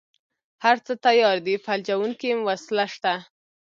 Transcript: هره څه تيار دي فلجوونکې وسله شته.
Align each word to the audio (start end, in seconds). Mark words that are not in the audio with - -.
هره 0.63 0.81
څه 0.87 0.93
تيار 1.05 1.37
دي 1.45 1.55
فلجوونکې 1.65 2.31
وسله 2.47 2.85
شته. 2.93 3.13